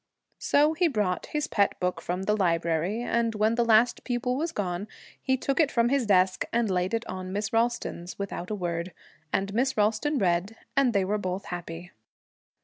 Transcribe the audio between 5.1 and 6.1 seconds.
he took it from his